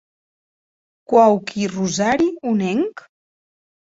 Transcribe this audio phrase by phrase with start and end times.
[1.11, 2.95] Quauqui rosari unenc?